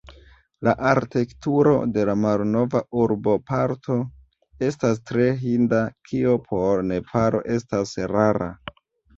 La 0.67 0.71
arkitekturo 0.91 1.73
de 1.97 2.05
la 2.09 2.15
malnova 2.21 2.81
urboparto 3.03 3.97
estas 4.69 5.05
tre 5.11 5.29
hinda, 5.45 5.83
kio 6.09 6.35
por 6.49 6.83
Nepalo 6.95 7.45
estas 7.59 7.95
rara. 8.17 8.51